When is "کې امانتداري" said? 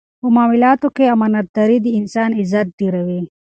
0.95-1.77